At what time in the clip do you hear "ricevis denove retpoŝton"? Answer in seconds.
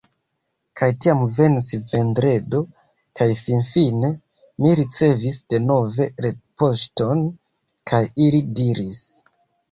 4.79-7.21